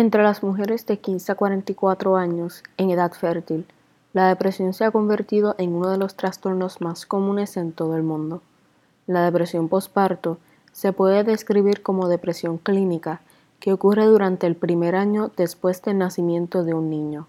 [0.00, 3.66] Entre las mujeres de 15 a 44 años en edad fértil,
[4.14, 8.02] la depresión se ha convertido en uno de los trastornos más comunes en todo el
[8.02, 8.40] mundo.
[9.06, 10.38] La depresión postparto
[10.72, 13.20] se puede describir como depresión clínica
[13.58, 17.26] que ocurre durante el primer año después del nacimiento de un niño.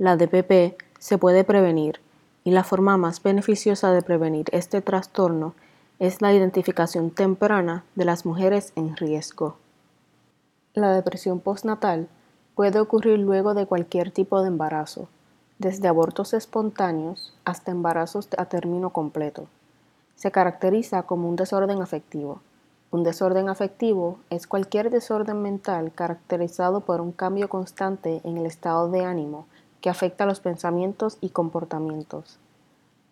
[0.00, 2.00] La DPP se puede prevenir
[2.42, 5.54] y la forma más beneficiosa de prevenir este trastorno
[6.00, 9.61] es la identificación temprana de las mujeres en riesgo.
[10.74, 12.08] La depresión postnatal
[12.54, 15.06] puede ocurrir luego de cualquier tipo de embarazo,
[15.58, 19.48] desde abortos espontáneos hasta embarazos a término completo.
[20.16, 22.40] Se caracteriza como un desorden afectivo.
[22.90, 28.90] Un desorden afectivo es cualquier desorden mental caracterizado por un cambio constante en el estado
[28.90, 29.44] de ánimo
[29.82, 32.38] que afecta los pensamientos y comportamientos.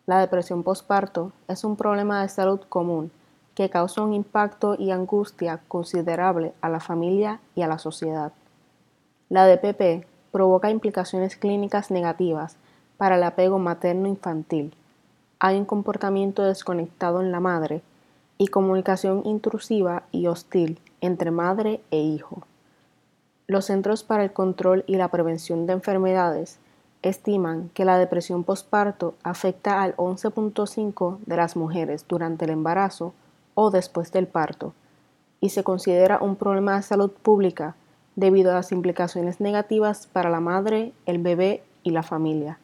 [0.06, 3.10] La depresión postparto es un problema de salud común
[3.54, 8.32] que causa un impacto y angustia considerable a la familia y a la sociedad.
[9.28, 12.56] La DPP provoca implicaciones clínicas negativas
[12.96, 14.74] para el apego materno-infantil.
[15.38, 17.82] Hay un comportamiento desconectado en la madre
[18.38, 22.42] y comunicación intrusiva y hostil entre madre e hijo.
[23.46, 26.58] Los Centros para el Control y la Prevención de Enfermedades
[27.02, 33.14] estiman que la depresión postparto afecta al 11.5 de las mujeres durante el embarazo
[33.60, 34.72] o después del parto,
[35.38, 37.76] y se considera un problema de salud pública
[38.16, 42.58] debido a las implicaciones negativas para la madre, el bebé y la familia.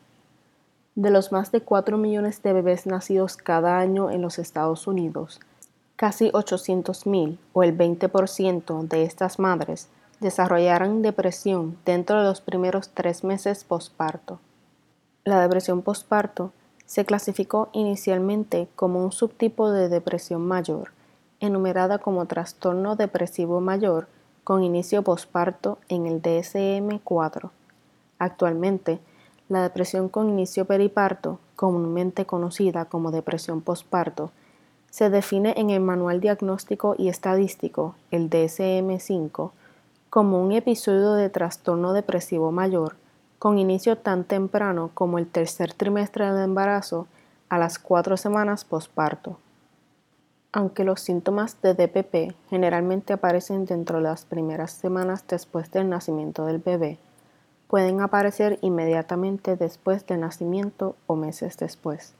[0.94, 5.39] De los más de 4 millones de bebés nacidos cada año en los Estados Unidos,
[5.97, 9.89] casi 800.000 o el 20% de estas madres
[10.20, 14.41] desarrollarán depresión dentro de los primeros tres meses posparto.
[15.24, 16.52] La depresión posparto
[16.87, 20.92] se clasificó inicialmente como un subtipo de depresión mayor,
[21.41, 24.06] enumerada como trastorno depresivo mayor
[24.45, 27.51] con inicio posparto en el DSM-4.
[28.19, 29.01] Actualmente,
[29.48, 34.30] la depresión con inicio periparto, comúnmente conocida como depresión posparto,
[34.91, 39.51] se define en el Manual Diagnóstico y Estadístico, el DSM-5,
[40.08, 42.97] como un episodio de trastorno depresivo mayor
[43.39, 47.07] con inicio tan temprano como el tercer trimestre del embarazo
[47.48, 49.39] a las cuatro semanas posparto.
[50.52, 56.47] Aunque los síntomas de DPP generalmente aparecen dentro de las primeras semanas después del nacimiento
[56.47, 56.98] del bebé,
[57.69, 62.14] pueden aparecer inmediatamente después del nacimiento o meses después.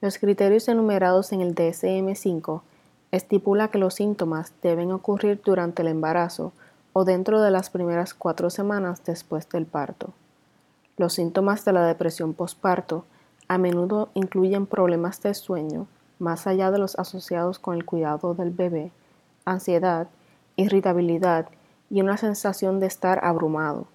[0.00, 2.60] Los criterios enumerados en el DSM-5
[3.12, 6.52] estipula que los síntomas deben ocurrir durante el embarazo
[6.92, 10.12] o dentro de las primeras cuatro semanas después del parto.
[10.96, 13.04] Los síntomas de la depresión postparto
[13.48, 15.86] a menudo incluyen problemas de sueño,
[16.18, 18.92] más allá de los asociados con el cuidado del bebé,
[19.44, 20.08] ansiedad,
[20.56, 21.48] irritabilidad
[21.90, 23.86] y una sensación de estar abrumado,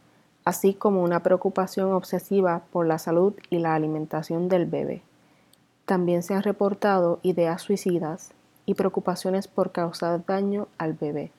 [0.46, 5.02] así como una preocupación obsesiva por la salud y la alimentación del bebé.
[5.86, 8.31] También se han reportado ideas suicidas
[8.66, 11.31] y preocupaciones por causar daño al bebé.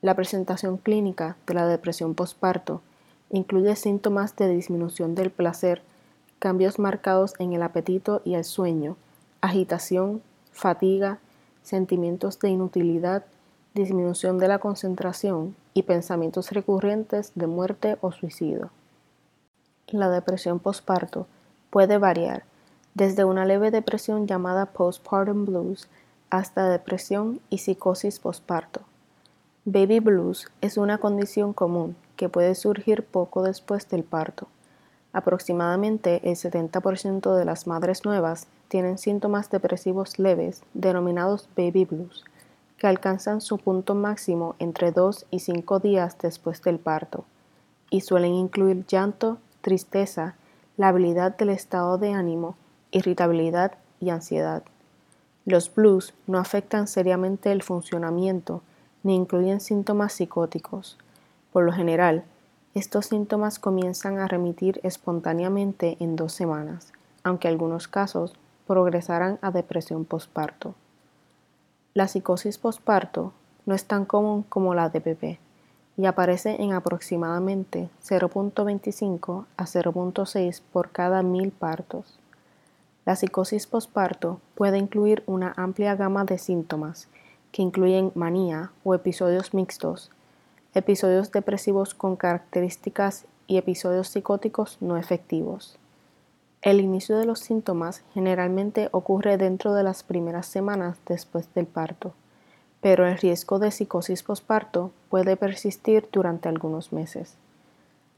[0.00, 2.80] La presentación clínica de la depresión postparto
[3.30, 5.82] Incluye síntomas de disminución del placer,
[6.38, 8.96] cambios marcados en el apetito y el sueño,
[9.42, 11.18] agitación, fatiga,
[11.62, 13.26] sentimientos de inutilidad,
[13.74, 18.70] disminución de la concentración y pensamientos recurrentes de muerte o suicidio.
[19.88, 21.26] La depresión postparto
[21.70, 22.44] puede variar
[22.94, 25.88] desde una leve depresión llamada postpartum blues
[26.30, 28.80] hasta depresión y psicosis postparto.
[29.66, 34.48] Baby blues es una condición común que puede surgir poco después del parto.
[35.12, 42.24] Aproximadamente el 70% de las madres nuevas tienen síntomas depresivos leves denominados baby blues,
[42.76, 47.24] que alcanzan su punto máximo entre 2 y 5 días después del parto,
[47.88, 50.34] y suelen incluir llanto, tristeza,
[50.76, 52.56] la habilidad del estado de ánimo,
[52.90, 54.64] irritabilidad y ansiedad.
[55.46, 58.60] Los blues no afectan seriamente el funcionamiento
[59.04, 60.98] ni incluyen síntomas psicóticos.
[61.58, 62.22] Por lo general,
[62.74, 66.92] estos síntomas comienzan a remitir espontáneamente en dos semanas,
[67.24, 68.36] aunque algunos casos
[68.68, 70.76] progresarán a depresión postparto.
[71.94, 73.32] La psicosis postparto
[73.66, 75.40] no es tan común como la DPP
[75.96, 82.20] y aparece en aproximadamente 0.25 a 0.6 por cada mil partos.
[83.04, 87.08] La psicosis postparto puede incluir una amplia gama de síntomas
[87.50, 90.12] que incluyen manía o episodios mixtos
[90.74, 95.78] episodios depresivos con características y episodios psicóticos no efectivos.
[96.60, 102.12] El inicio de los síntomas generalmente ocurre dentro de las primeras semanas después del parto,
[102.80, 107.36] pero el riesgo de psicosis posparto puede persistir durante algunos meses.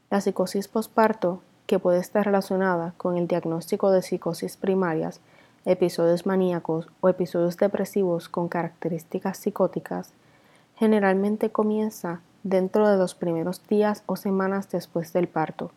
[0.09, 5.21] La psicosis posparto, que puede estar relacionada con el diagnóstico de psicosis primarias,
[5.63, 10.13] episodios maníacos o episodios depresivos con características psicóticas,
[10.75, 15.71] generalmente comienza dentro de los primeros días o semanas después del parto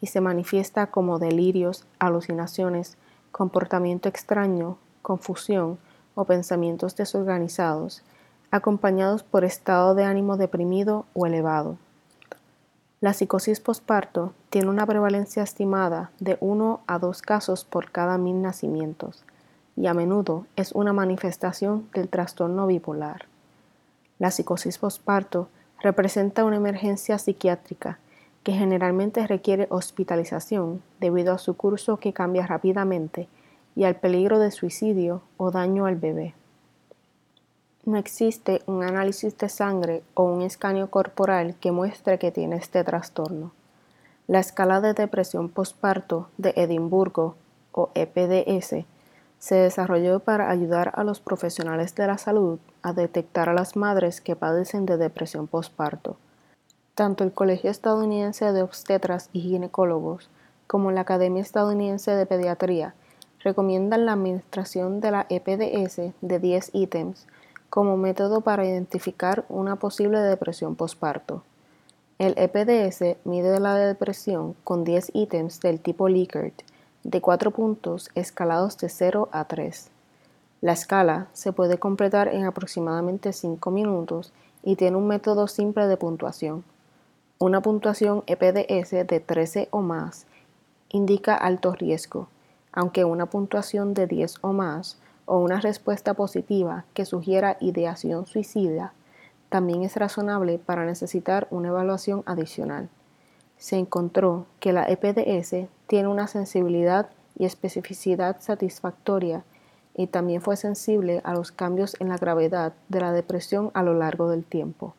[0.00, 2.96] y se manifiesta como delirios, alucinaciones,
[3.32, 5.78] comportamiento extraño, confusión
[6.14, 8.02] o pensamientos desorganizados,
[8.50, 11.76] acompañados por estado de ánimo deprimido o elevado.
[13.00, 18.42] La psicosis posparto tiene una prevalencia estimada de 1 a 2 casos por cada mil
[18.42, 19.24] nacimientos
[19.76, 23.26] y a menudo es una manifestación del trastorno bipolar.
[24.18, 25.48] La psicosis posparto
[25.80, 27.98] representa una emergencia psiquiátrica
[28.42, 33.28] que generalmente requiere hospitalización debido a su curso que cambia rápidamente
[33.76, 36.34] y al peligro de suicidio o daño al bebé.
[37.84, 42.84] No existe un análisis de sangre o un escaneo corporal que muestre que tiene este
[42.84, 43.52] trastorno.
[44.26, 47.36] La escala de depresión postparto de Edimburgo
[47.72, 48.84] o EPDS
[49.38, 54.20] se desarrolló para ayudar a los profesionales de la salud a detectar a las madres
[54.20, 56.16] que padecen de depresión postparto.
[56.94, 60.28] Tanto el Colegio Estadounidense de Obstetras y Ginecólogos
[60.66, 62.94] como la Academia Estadounidense de Pediatría
[63.40, 67.26] recomiendan la administración de la EPDS de 10 ítems
[67.70, 71.42] como método para identificar una posible depresión postparto.
[72.18, 76.62] El EPDS mide la depresión con 10 ítems del tipo Likert
[77.08, 79.90] de 4 puntos escalados de 0 a 3.
[80.60, 85.96] La escala se puede completar en aproximadamente 5 minutos y tiene un método simple de
[85.96, 86.64] puntuación.
[87.38, 90.26] Una puntuación EPDS de 13 o más
[90.90, 92.28] indica alto riesgo,
[92.72, 98.92] aunque una puntuación de 10 o más o una respuesta positiva que sugiera ideación suicida
[99.48, 102.90] también es razonable para necesitar una evaluación adicional.
[103.58, 109.44] Se encontró que la EPDS tiene una sensibilidad y especificidad satisfactoria
[109.94, 113.94] y también fue sensible a los cambios en la gravedad de la depresión a lo
[113.94, 114.94] largo del tiempo.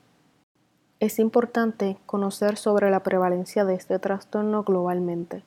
[1.00, 5.44] Es importante conocer sobre la prevalencia de este trastorno globalmente.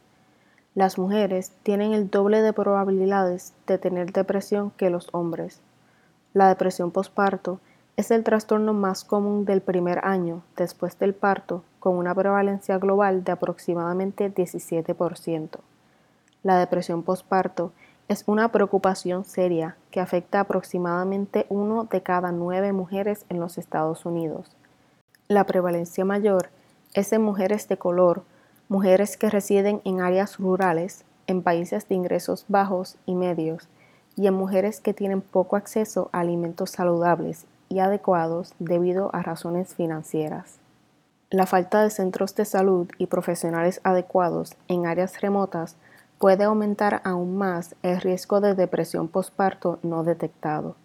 [0.74, 5.60] Las mujeres tienen el doble de probabilidades de tener depresión que los hombres.
[6.32, 7.60] La depresión postparto
[7.96, 13.22] es el trastorno más común del primer año después del parto, con una prevalencia global
[13.22, 15.58] de aproximadamente 17%.
[16.42, 17.72] La depresión postparto
[18.08, 24.06] es una preocupación seria que afecta aproximadamente uno de cada nueve mujeres en los Estados
[24.06, 24.56] Unidos.
[25.28, 26.48] La prevalencia mayor
[26.94, 28.22] es en mujeres de color,
[28.68, 33.68] mujeres que residen en áreas rurales, en países de ingresos bajos y medios,
[34.16, 39.74] y en mujeres que tienen poco acceso a alimentos saludables y adecuados debido a razones
[39.74, 40.58] financieras.
[41.30, 45.76] La falta de centros de salud y profesionales adecuados en áreas remotas
[46.18, 50.76] puede aumentar aún más el riesgo de depresión postparto no detectado.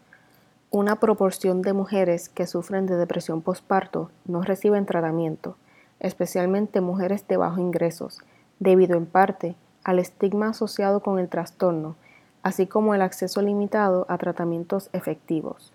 [0.71, 5.57] Una proporción de mujeres que sufren de depresión postparto no reciben tratamiento,
[5.99, 8.21] especialmente mujeres de bajos ingresos,
[8.59, 11.97] debido en parte al estigma asociado con el trastorno,
[12.43, 15.73] así como el acceso limitado a tratamientos efectivos.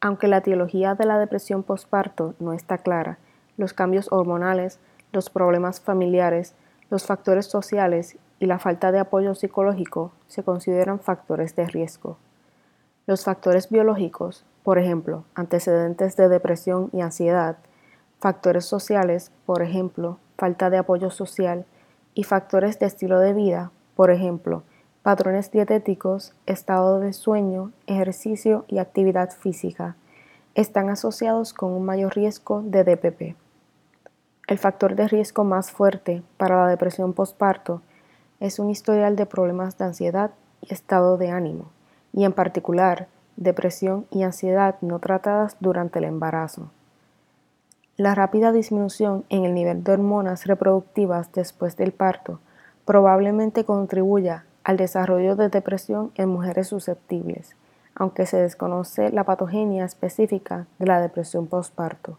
[0.00, 3.18] Aunque la etiología de la depresión postparto no está clara,
[3.56, 4.78] los cambios hormonales,
[5.12, 6.54] los problemas familiares,
[6.90, 12.18] los factores sociales y la falta de apoyo psicológico se consideran factores de riesgo.
[13.06, 17.56] Los factores biológicos, por ejemplo, antecedentes de depresión y ansiedad,
[18.18, 21.64] factores sociales, por ejemplo, falta de apoyo social,
[22.16, 24.62] y factores de estilo de vida, por ejemplo,
[25.06, 29.94] patrones dietéticos, estado de sueño, ejercicio y actividad física,
[30.56, 33.36] están asociados con un mayor riesgo de DPP.
[34.48, 37.82] El factor de riesgo más fuerte para la depresión postparto
[38.40, 41.66] es un historial de problemas de ansiedad y estado de ánimo,
[42.12, 46.72] y en particular depresión y ansiedad no tratadas durante el embarazo.
[47.96, 52.40] La rápida disminución en el nivel de hormonas reproductivas después del parto
[52.84, 57.54] probablemente contribuya al desarrollo de depresión en mujeres susceptibles,
[57.94, 62.18] aunque se desconoce la patogenia específica de la depresión postparto.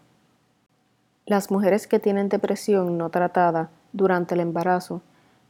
[1.26, 5.02] Las mujeres que tienen depresión no tratada durante el embarazo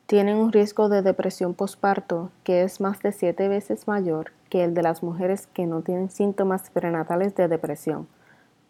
[0.07, 4.75] tienen un riesgo de depresión postparto que es más de siete veces mayor que el
[4.75, 8.09] de las mujeres que no tienen síntomas prenatales de depresión.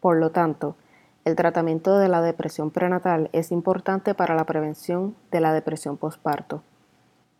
[0.00, 0.76] Por lo tanto,
[1.24, 6.62] el tratamiento de la depresión prenatal es importante para la prevención de la depresión postparto.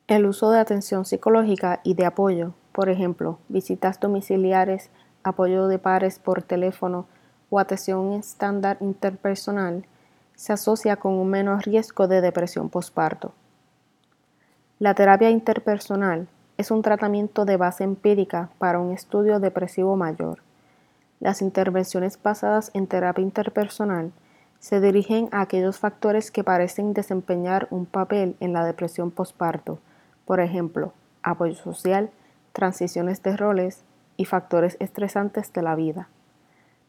[0.09, 4.89] El uso de atención psicológica y de apoyo, por ejemplo, visitas domiciliares,
[5.23, 7.05] apoyo de pares por teléfono
[7.51, 9.85] o atención estándar interpersonal,
[10.35, 13.35] se asocia con un menor riesgo de depresión postparto.
[14.79, 20.39] La terapia interpersonal es un tratamiento de base empírica para un estudio depresivo mayor.
[21.21, 24.13] Las intervenciones basadas en terapia interpersonal
[24.59, 29.81] se dirigen a aquellos factores que parecen desempeñar un papel en la depresión postparto,
[30.29, 30.93] por ejemplo,
[31.23, 32.11] apoyo social,
[32.53, 33.83] transiciones de roles
[34.19, 36.11] y factores estresantes de la vida.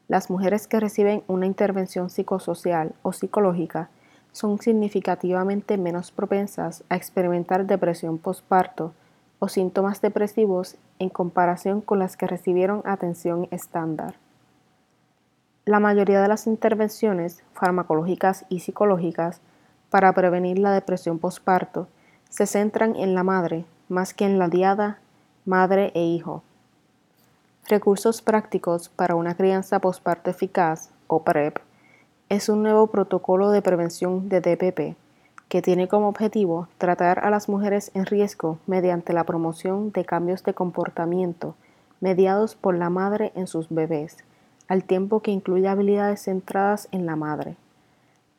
[0.10, 3.88] Las mujeres que reciben una intervención psicosocial o psicológica
[4.34, 8.92] son significativamente menos propensas a experimentar depresión postparto
[9.40, 14.16] o síntomas depresivos en comparación con las que recibieron atención estándar.
[15.64, 19.40] La mayoría de las intervenciones farmacológicas y psicológicas
[19.90, 21.88] para prevenir la depresión postparto
[22.30, 25.00] se centran en la madre más que en la diada,
[25.46, 26.44] madre e hijo.
[27.68, 31.58] Recursos prácticos para una crianza postparto eficaz, o PrEP,
[32.30, 34.96] es un nuevo protocolo de prevención de DPP
[35.50, 40.44] que tiene como objetivo tratar a las mujeres en riesgo mediante la promoción de cambios
[40.44, 41.56] de comportamiento
[42.00, 44.18] mediados por la madre en sus bebés,
[44.68, 47.58] al tiempo que incluye habilidades centradas en la madre.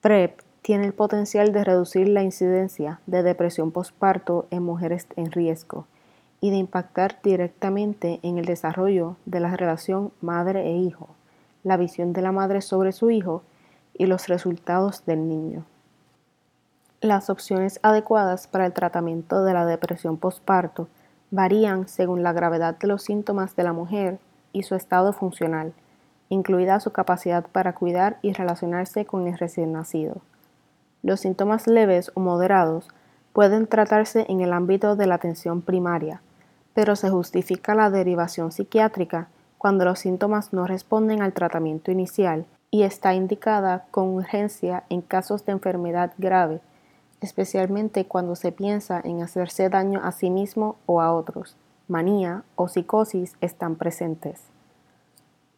[0.00, 5.86] PrEP tiene el potencial de reducir la incidencia de depresión postparto en mujeres en riesgo
[6.40, 11.08] y de impactar directamente en el desarrollo de la relación madre e hijo,
[11.64, 13.42] la visión de la madre sobre su hijo
[13.94, 15.64] y los resultados del niño.
[17.00, 20.88] Las opciones adecuadas para el tratamiento de la depresión postparto
[21.30, 24.18] varían según la gravedad de los síntomas de la mujer
[24.52, 25.72] y su estado funcional,
[26.28, 30.20] incluida su capacidad para cuidar y relacionarse con el recién nacido.
[31.02, 32.88] Los síntomas leves o moderados
[33.32, 36.20] pueden tratarse en el ámbito de la atención primaria,
[36.74, 39.28] pero se justifica la derivación psiquiátrica
[39.58, 45.44] cuando los síntomas no responden al tratamiento inicial y está indicada con urgencia en casos
[45.44, 46.60] de enfermedad grave,
[47.20, 51.56] especialmente cuando se piensa en hacerse daño a sí mismo o a otros.
[51.88, 54.44] Manía o psicosis están presentes.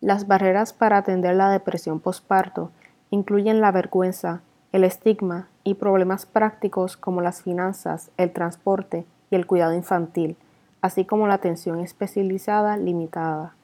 [0.01, 2.71] Las barreras para atender la depresión postparto
[3.11, 4.41] incluyen la vergüenza,
[4.73, 10.37] el estigma y problemas prácticos como las finanzas, el transporte y el cuidado infantil,
[10.81, 13.55] así como la atención especializada limitada.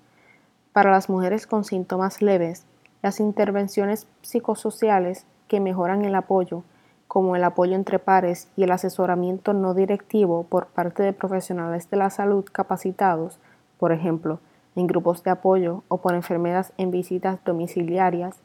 [0.72, 2.64] Para las mujeres con síntomas leves,
[3.02, 6.62] las intervenciones psicosociales que mejoran el apoyo,
[7.06, 11.96] como el apoyo entre pares y el asesoramiento no directivo por parte de profesionales de
[11.96, 13.38] la salud capacitados,
[13.78, 14.40] por ejemplo,
[14.76, 18.36] en grupos de apoyo o por enfermeras en visitas domiciliarias,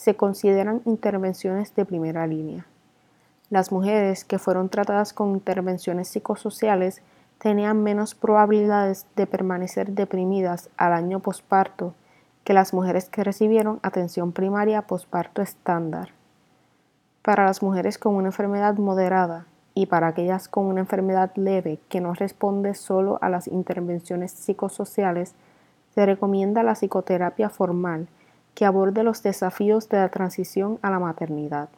[0.00, 2.64] se consideran intervenciones de primera línea.
[3.50, 7.02] Las mujeres que fueron tratadas con intervenciones psicosociales
[7.38, 11.92] tenían menos probabilidades de permanecer deprimidas al año posparto
[12.44, 16.12] que las mujeres que recibieron atención primaria posparto estándar.
[17.20, 22.00] Para las mujeres con una enfermedad moderada y para aquellas con una enfermedad leve que
[22.00, 25.34] no responde solo a las intervenciones psicosociales,
[25.94, 28.08] se recomienda la psicoterapia formal
[28.54, 31.68] que aborde los desafíos de la transición a la maternidad.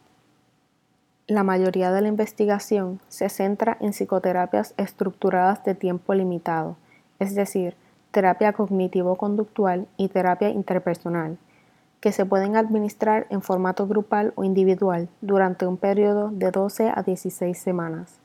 [1.29, 6.77] La mayoría de la investigación se centra en psicoterapias estructuradas de tiempo limitado,
[7.21, 7.77] es decir,
[8.11, 11.39] terapia cognitivo-conductual y terapia interpersonal,
[12.01, 17.03] que se pueden administrar en formato grupal o individual durante un periodo de 12 a
[17.03, 18.19] 16 semanas.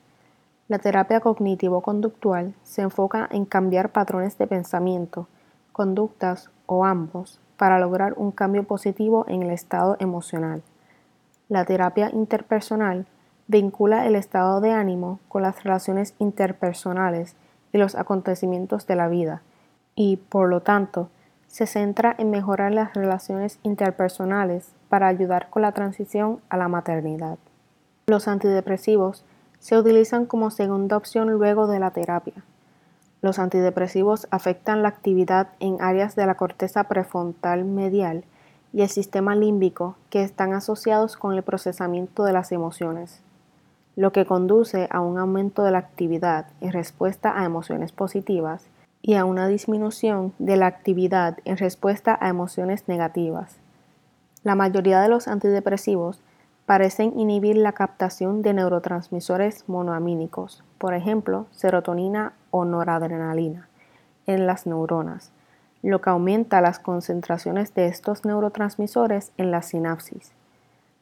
[0.68, 5.27] La terapia cognitivo-conductual se enfoca en cambiar patrones de pensamiento,
[5.72, 10.62] conductas o ambos para lograr un cambio positivo en el estado emocional.
[11.50, 13.06] La terapia interpersonal
[13.48, 17.36] vincula el estado de ánimo con las relaciones interpersonales
[17.74, 19.42] y los acontecimientos de la vida,
[19.96, 21.10] y, por lo tanto,
[21.48, 27.38] se centra en mejorar las relaciones interpersonales para ayudar con la transición a la maternidad.
[28.08, 29.26] Los antidepresivos
[29.60, 32.44] se utilizan como segunda opción luego de la terapia.
[33.22, 38.24] Los antidepresivos afectan la actividad en áreas de la corteza prefrontal medial
[38.74, 43.22] y el sistema límbico que están asociados con el procesamiento de las emociones,
[43.96, 48.68] lo que conduce a un aumento de la actividad en respuesta a emociones positivas
[49.02, 53.56] y a una disminución de la actividad en respuesta a emociones negativas.
[54.44, 56.22] La mayoría de los antidepresivos
[56.68, 63.68] parecen inhibir la captación de neurotransmisores monoamínicos, por ejemplo, serotonina o noradrenalina,
[64.26, 65.32] en las neuronas,
[65.84, 70.32] lo que aumenta las concentraciones de estos neurotransmisores en la sinapsis.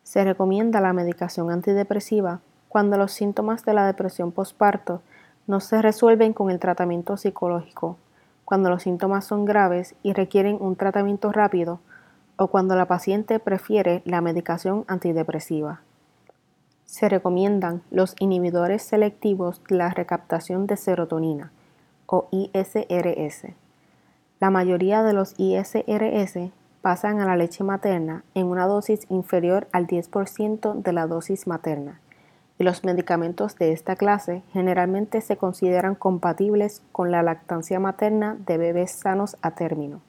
[0.03, 5.01] Se recomienda la medicación antidepresiva cuando los síntomas de la depresión postparto
[5.47, 7.97] no se resuelven con el tratamiento psicológico,
[8.43, 11.79] cuando los síntomas son graves y requieren un tratamiento rápido
[12.37, 15.81] o cuando la paciente prefiere la medicación antidepresiva.
[16.85, 21.51] Se recomiendan los inhibidores selectivos de la recaptación de serotonina
[22.05, 23.47] o ISRS.
[24.39, 26.51] La mayoría de los ISRS
[26.81, 31.99] pasan a la leche materna en una dosis inferior al 10% de la dosis materna
[32.57, 38.57] y los medicamentos de esta clase generalmente se consideran compatibles con la lactancia materna de
[38.57, 40.01] bebés sanos a término.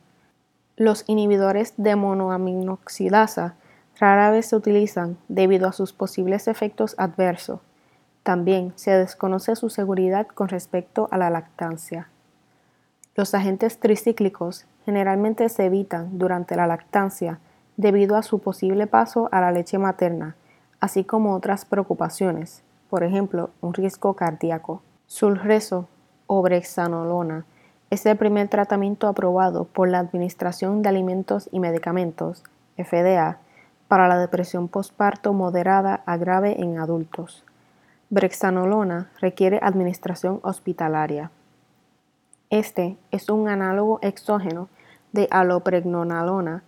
[0.77, 3.57] Los inhibidores de monoaminoxidasa
[3.99, 7.61] rara vez se utilizan debido a sus posibles efectos adversos.
[8.23, 12.09] También se desconoce su seguridad con respecto a la lactancia.
[13.15, 17.39] Los agentes tricíclicos generalmente se evitan durante la lactancia
[17.77, 20.37] debido a su posible paso a la leche materna,
[20.81, 24.83] así como otras preocupaciones, por ejemplo, un riesgo cardíaco.
[25.07, 25.89] Sulreso
[26.27, 27.47] o brexanolona
[27.91, 32.43] es el primer tratamiento aprobado por la Administración de Alimentos y Medicamentos,
[32.77, 33.39] FDA,
[33.89, 37.45] para la depresión postparto moderada a grave en adultos.
[38.11, 41.31] Brexanolona requiere administración hospitalaria.
[42.51, 44.69] Este es un análogo exógeno
[45.13, 46.63] de alopregnonolona,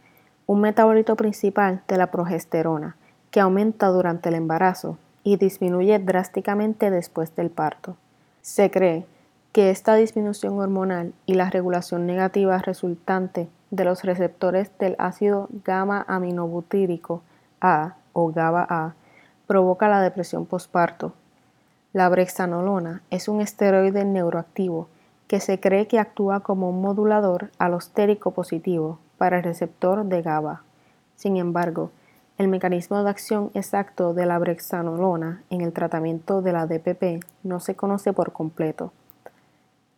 [0.46, 2.96] un metabolito principal de la progesterona,
[3.30, 7.96] que aumenta durante el embarazo y disminuye drásticamente después del parto.
[8.40, 9.06] Se cree
[9.52, 16.04] que esta disminución hormonal y la regulación negativa resultante de los receptores del ácido gamma
[16.08, 17.22] aminobutírico
[17.60, 18.94] A o GABA-A
[19.46, 21.12] provoca la depresión postparto.
[21.92, 24.88] La brexanolona es un esteroide neuroactivo
[25.26, 30.62] que se cree que actúa como un modulador alostérico positivo para el receptor de GABA.
[31.16, 31.90] Sin embargo,
[32.38, 37.58] el mecanismo de acción exacto de la brexanolona en el tratamiento de la DPP no
[37.58, 38.92] se conoce por completo.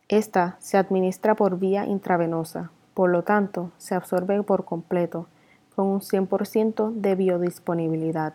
[0.09, 5.27] Esta se administra por vía intravenosa, por lo tanto, se absorbe por completo,
[5.75, 8.35] con un 100% de biodisponibilidad.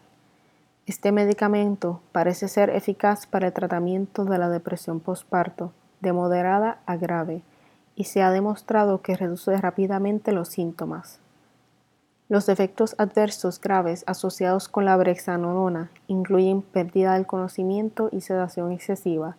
[0.85, 6.95] Este medicamento parece ser eficaz para el tratamiento de la depresión postparto, de moderada a
[6.95, 7.43] grave,
[7.95, 11.19] y se ha demostrado que reduce rápidamente los síntomas.
[12.27, 19.37] Los efectos adversos graves asociados con la brexanolona incluyen pérdida del conocimiento y sedación excesiva,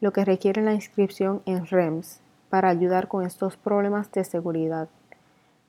[0.00, 4.88] lo que requiere la inscripción en REMS para ayudar con estos problemas de seguridad.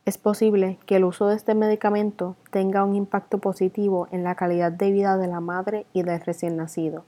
[0.06, 4.72] Es posible que el uso de este medicamento tenga un impacto positivo en la calidad
[4.72, 7.04] de vida de la madre y del recién nacido.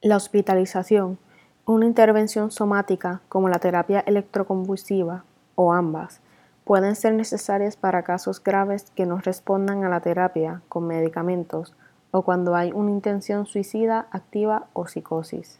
[0.00, 1.18] La hospitalización,
[1.64, 5.24] una intervención somática como la terapia electroconvulsiva
[5.56, 6.20] o ambas,
[6.62, 11.74] pueden ser necesarias para casos graves que no respondan a la terapia con medicamentos
[12.12, 15.58] o cuando hay una intención suicida activa o psicosis.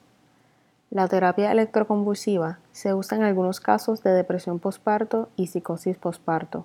[0.91, 6.65] La terapia electroconvulsiva se usa en algunos casos de depresión postparto y psicosis postparto.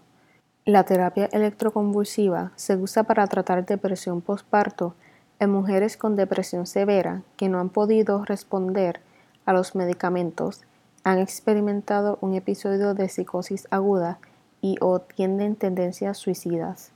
[0.63, 4.93] La terapia electroconvulsiva se usa para tratar depresión postparto
[5.39, 9.01] en mujeres con depresión severa que no han podido responder
[9.45, 10.61] a los medicamentos,
[11.03, 14.19] han experimentado un episodio de psicosis aguda
[14.61, 16.91] y o tienen tendencias suicidas.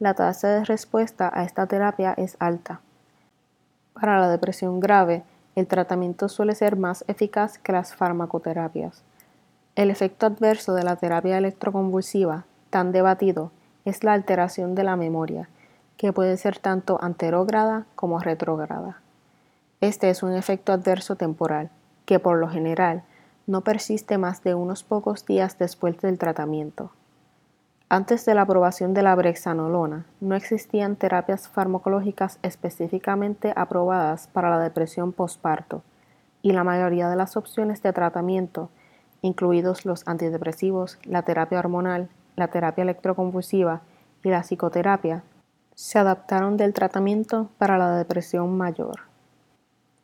[0.00, 2.80] La tasa de respuesta a esta terapia es alta.
[3.94, 5.22] Para la depresión grave,
[5.58, 9.02] el tratamiento suele ser más eficaz que las farmacoterapias.
[9.76, 13.52] El efecto adverso de la terapia electroconvulsiva, tan debatido,
[13.84, 15.48] es la alteración de la memoria,
[15.96, 19.00] que puede ser tanto anterógrada como retrógrada.
[19.80, 21.70] Este es un efecto adverso temporal,
[22.04, 23.02] que por lo general
[23.46, 26.90] no persiste más de unos pocos días después del tratamiento.
[27.90, 34.58] Antes de la aprobación de la brexanolona, no existían terapias farmacológicas específicamente aprobadas para la
[34.58, 35.82] depresión postparto,
[36.42, 38.68] y la mayoría de las opciones de tratamiento,
[39.22, 43.80] incluidos los antidepresivos, la terapia hormonal, la terapia electroconvulsiva
[44.22, 45.22] y la psicoterapia,
[45.74, 49.00] se adaptaron del tratamiento para la depresión mayor.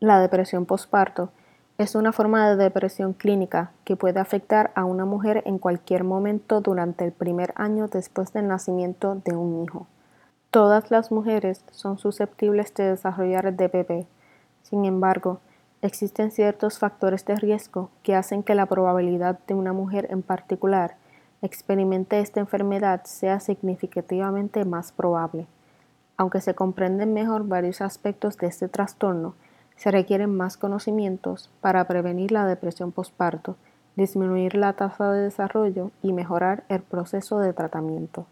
[0.00, 1.32] La depresión postparto
[1.76, 6.60] es una forma de depresión clínica que puede afectar a una mujer en cualquier momento
[6.60, 9.88] durante el primer año después del nacimiento de un hijo.
[10.50, 14.06] Todas las mujeres son susceptibles de desarrollar DPP.
[14.62, 15.40] Sin embargo,
[15.82, 20.94] existen ciertos factores de riesgo que hacen que la probabilidad de una mujer en particular
[21.42, 25.48] experimente esta enfermedad sea significativamente más probable.
[26.16, 29.34] Aunque se comprenden mejor varios aspectos de este trastorno,
[29.76, 33.56] se requieren más conocimientos para prevenir la depresión postparto,
[33.96, 38.26] disminuir la tasa de desarrollo y mejorar el proceso de tratamiento.